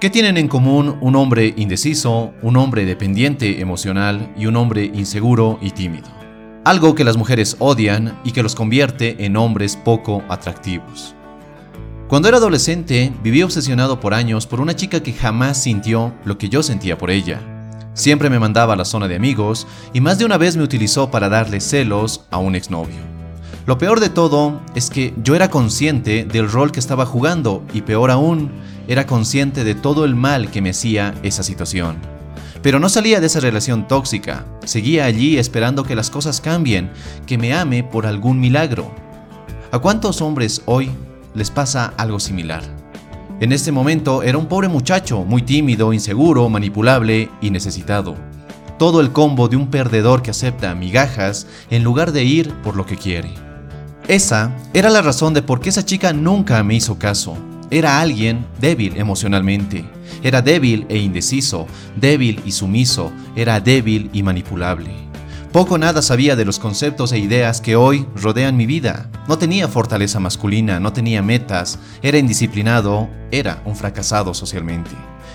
[0.00, 5.58] ¿Qué tienen en común un hombre indeciso, un hombre dependiente emocional y un hombre inseguro
[5.60, 6.08] y tímido?
[6.64, 11.14] Algo que las mujeres odian y que los convierte en hombres poco atractivos.
[12.08, 16.48] Cuando era adolescente, viví obsesionado por años por una chica que jamás sintió lo que
[16.48, 17.38] yo sentía por ella.
[17.92, 21.10] Siempre me mandaba a la zona de amigos y más de una vez me utilizó
[21.10, 23.10] para darle celos a un exnovio.
[23.66, 27.82] Lo peor de todo es que yo era consciente del rol que estaba jugando y
[27.82, 28.50] peor aún,
[28.90, 31.98] era consciente de todo el mal que me hacía esa situación.
[32.60, 36.90] Pero no salía de esa relación tóxica, seguía allí esperando que las cosas cambien,
[37.24, 38.90] que me ame por algún milagro.
[39.70, 40.90] ¿A cuántos hombres hoy
[41.34, 42.64] les pasa algo similar?
[43.38, 48.16] En este momento era un pobre muchacho, muy tímido, inseguro, manipulable y necesitado.
[48.76, 52.86] Todo el combo de un perdedor que acepta migajas en lugar de ir por lo
[52.86, 53.30] que quiere.
[54.08, 57.38] Esa era la razón de por qué esa chica nunca me hizo caso.
[57.70, 59.84] Era alguien débil emocionalmente.
[60.22, 64.90] Era débil e indeciso, débil y sumiso, era débil y manipulable.
[65.52, 69.08] Poco nada sabía de los conceptos e ideas que hoy rodean mi vida.
[69.28, 74.90] No tenía fortaleza masculina, no tenía metas, era indisciplinado, era un fracasado socialmente.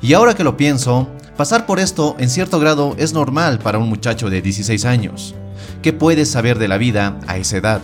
[0.00, 3.88] Y ahora que lo pienso, pasar por esto en cierto grado es normal para un
[3.88, 5.34] muchacho de 16 años.
[5.82, 7.82] ¿Qué puedes saber de la vida a esa edad?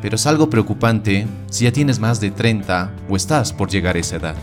[0.00, 4.00] Pero es algo preocupante si ya tienes más de 30 o estás por llegar a
[4.00, 4.36] esa edad.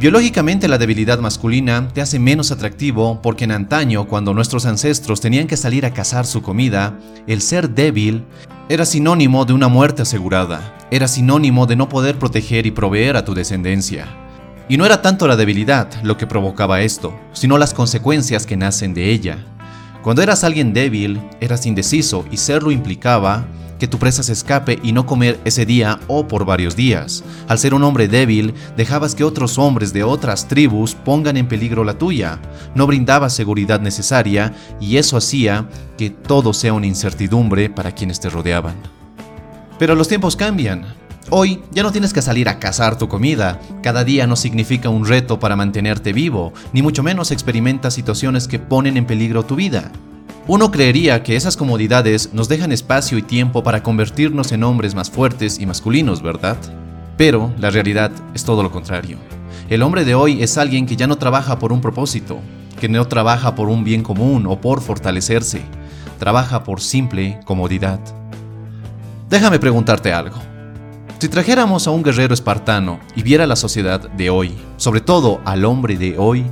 [0.00, 5.48] Biológicamente la debilidad masculina te hace menos atractivo porque en antaño, cuando nuestros ancestros tenían
[5.48, 8.24] que salir a cazar su comida, el ser débil
[8.68, 13.24] era sinónimo de una muerte asegurada, era sinónimo de no poder proteger y proveer a
[13.24, 14.06] tu descendencia.
[14.68, 18.94] Y no era tanto la debilidad lo que provocaba esto, sino las consecuencias que nacen
[18.94, 19.38] de ella.
[20.02, 23.46] Cuando eras alguien débil, eras indeciso y serlo implicaba
[23.78, 27.24] que tu presa se escape y no comer ese día o por varios días.
[27.48, 31.84] Al ser un hombre débil, dejabas que otros hombres de otras tribus pongan en peligro
[31.84, 32.40] la tuya.
[32.74, 38.30] No brindabas seguridad necesaria y eso hacía que todo sea una incertidumbre para quienes te
[38.30, 38.76] rodeaban.
[39.78, 40.84] Pero los tiempos cambian.
[41.30, 45.04] Hoy ya no tienes que salir a cazar tu comida, cada día no significa un
[45.04, 49.92] reto para mantenerte vivo, ni mucho menos experimentas situaciones que ponen en peligro tu vida.
[50.50, 55.10] Uno creería que esas comodidades nos dejan espacio y tiempo para convertirnos en hombres más
[55.10, 56.56] fuertes y masculinos, ¿verdad?
[57.18, 59.18] Pero la realidad es todo lo contrario.
[59.68, 62.38] El hombre de hoy es alguien que ya no trabaja por un propósito,
[62.80, 65.60] que no trabaja por un bien común o por fortalecerse,
[66.18, 68.00] trabaja por simple comodidad.
[69.28, 70.38] Déjame preguntarte algo.
[71.18, 75.66] Si trajéramos a un guerrero espartano y viera la sociedad de hoy, sobre todo al
[75.66, 76.46] hombre de hoy,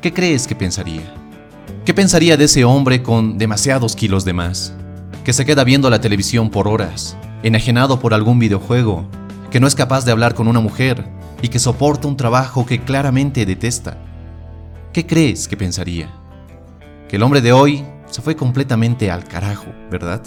[0.00, 1.21] ¿qué crees que pensaría?
[1.84, 4.72] ¿Qué pensaría de ese hombre con demasiados kilos de más?
[5.24, 9.04] Que se queda viendo la televisión por horas, enajenado por algún videojuego,
[9.50, 11.04] que no es capaz de hablar con una mujer
[11.42, 13.98] y que soporta un trabajo que claramente detesta.
[14.92, 16.08] ¿Qué crees que pensaría?
[17.08, 20.22] Que el hombre de hoy se fue completamente al carajo, ¿verdad?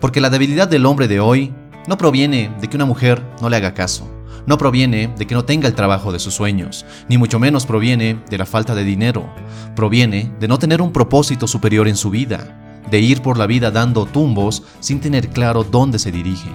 [0.00, 1.54] Porque la debilidad del hombre de hoy
[1.86, 4.10] no proviene de que una mujer no le haga caso,
[4.46, 8.20] no proviene de que no tenga el trabajo de sus sueños, ni mucho menos proviene
[8.28, 9.28] de la falta de dinero.
[9.76, 13.70] Proviene de no tener un propósito superior en su vida, de ir por la vida
[13.70, 16.50] dando tumbos sin tener claro dónde se dirige.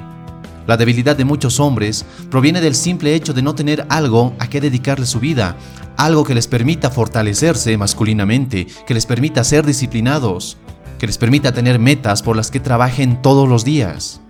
[0.67, 4.59] La debilidad de muchos hombres proviene del simple hecho de no tener algo a qué
[4.59, 5.55] dedicarle su vida,
[5.95, 10.57] algo que les permita fortalecerse masculinamente, que les permita ser disciplinados,
[10.97, 14.21] que les permita tener metas por las que trabajen todos los días.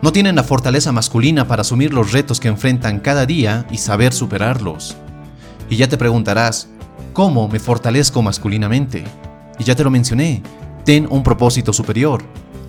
[0.00, 4.12] No tienen la fortaleza masculina para asumir los retos que enfrentan cada día y saber
[4.12, 4.96] superarlos.
[5.68, 6.68] Y ya te preguntarás,
[7.12, 9.04] ¿cómo me fortalezco masculinamente?
[9.58, 10.42] Y ya te lo mencioné,
[10.84, 12.22] ten un propósito superior.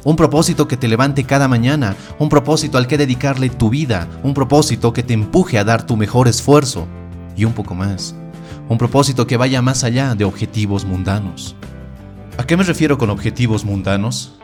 [0.03, 4.33] Un propósito que te levante cada mañana, un propósito al que dedicarle tu vida, un
[4.33, 6.87] propósito que te empuje a dar tu mejor esfuerzo
[7.35, 8.15] y un poco más.
[8.69, 11.55] Un propósito que vaya más allá de objetivos mundanos.
[12.37, 14.38] ¿A qué me refiero con objetivos mundanos?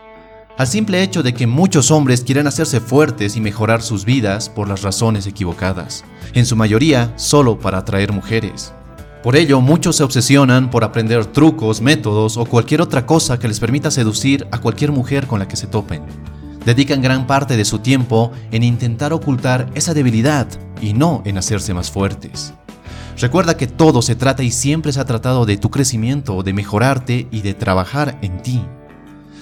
[0.57, 4.69] Al simple hecho de que muchos hombres quieren hacerse fuertes y mejorar sus vidas por
[4.69, 8.73] las razones equivocadas, en su mayoría solo para atraer mujeres.
[9.21, 13.59] Por ello, muchos se obsesionan por aprender trucos, métodos o cualquier otra cosa que les
[13.59, 16.03] permita seducir a cualquier mujer con la que se topen.
[16.63, 20.47] Dedican gran parte de su tiempo en intentar ocultar esa debilidad
[20.79, 22.53] y no en hacerse más fuertes.
[23.17, 27.27] Recuerda que todo se trata y siempre se ha tratado de tu crecimiento, de mejorarte
[27.31, 28.61] y de trabajar en ti.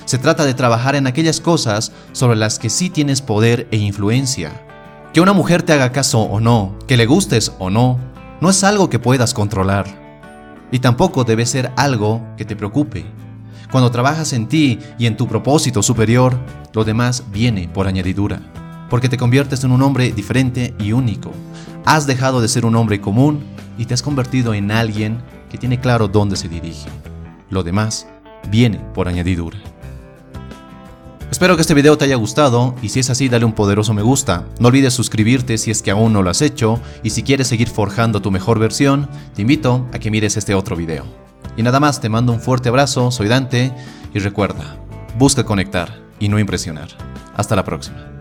[0.06, 4.52] Se trata de trabajar en aquellas cosas sobre las que sí tienes poder e influencia.
[5.14, 8.00] Que una mujer te haga caso o no, que le gustes o no,
[8.42, 9.86] no es algo que puedas controlar.
[10.72, 13.06] Y tampoco debe ser algo que te preocupe.
[13.72, 16.38] Cuando trabajas en ti y en tu propósito superior,
[16.74, 18.42] lo demás viene por añadidura,
[18.90, 21.32] porque te conviertes en un hombre diferente y único.
[21.86, 23.44] Has dejado de ser un hombre común
[23.78, 26.90] y te has convertido en alguien que tiene claro dónde se dirige.
[27.50, 28.08] Lo demás
[28.50, 29.58] viene por añadidura.
[31.34, 34.04] Espero que este video te haya gustado y si es así dale un poderoso me
[34.04, 34.46] gusta.
[34.60, 37.70] No olvides suscribirte si es que aún no lo has hecho y si quieres seguir
[37.70, 41.06] forjando tu mejor versión, te invito a que mires este otro video.
[41.58, 43.74] Y nada más, te mando un fuerte abrazo, soy Dante
[44.14, 44.78] y recuerda,
[45.18, 46.90] busca conectar y no impresionar.
[47.36, 48.13] Hasta la próxima.